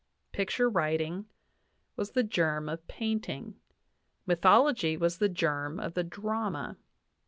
[0.31, 1.27] Picture writing
[1.95, 3.59] was the germ of paint ing....
[4.25, 6.77] Mythology was the germ of the drama.